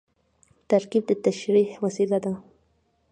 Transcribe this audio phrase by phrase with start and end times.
[0.69, 2.33] ترکیب د تشریح وسیله ده.